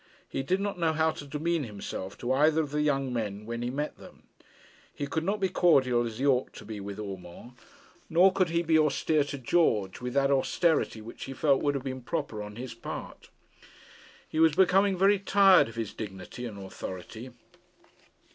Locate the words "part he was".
12.73-14.55